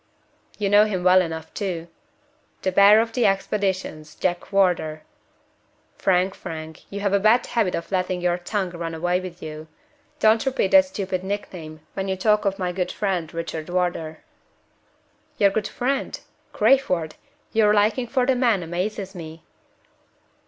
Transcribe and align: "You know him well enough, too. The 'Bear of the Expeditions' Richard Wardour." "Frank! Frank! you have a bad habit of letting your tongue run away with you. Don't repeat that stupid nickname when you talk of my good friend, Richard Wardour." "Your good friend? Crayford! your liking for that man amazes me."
"You 0.57 0.67
know 0.67 0.85
him 0.85 1.03
well 1.03 1.21
enough, 1.21 1.53
too. 1.53 1.87
The 2.63 2.71
'Bear 2.71 3.01
of 3.01 3.13
the 3.13 3.27
Expeditions' 3.27 4.17
Richard 4.23 4.51
Wardour." 4.51 5.03
"Frank! 5.95 6.33
Frank! 6.33 6.85
you 6.91 7.01
have 7.01 7.13
a 7.13 7.19
bad 7.19 7.45
habit 7.45 7.75
of 7.75 7.91
letting 7.91 8.19
your 8.19 8.39
tongue 8.39 8.71
run 8.71 8.95
away 8.95 9.19
with 9.19 9.43
you. 9.43 9.67
Don't 10.17 10.43
repeat 10.43 10.71
that 10.71 10.85
stupid 10.85 11.23
nickname 11.23 11.81
when 11.93 12.07
you 12.07 12.15
talk 12.17 12.45
of 12.45 12.57
my 12.57 12.71
good 12.71 12.91
friend, 12.91 13.31
Richard 13.31 13.69
Wardour." 13.69 14.23
"Your 15.37 15.51
good 15.51 15.67
friend? 15.67 16.19
Crayford! 16.51 17.13
your 17.53 17.71
liking 17.71 18.07
for 18.07 18.25
that 18.25 18.35
man 18.37 18.63
amazes 18.63 19.13
me." 19.13 19.43